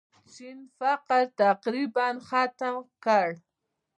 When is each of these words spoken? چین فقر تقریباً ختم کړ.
چین 0.33 0.57
فقر 0.77 1.21
تقریباً 1.43 2.07
ختم 2.27 2.75
کړ. 3.05 3.27